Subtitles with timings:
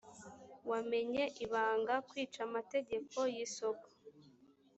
[0.69, 3.87] wamenye ibanga kwica amategeko y isoko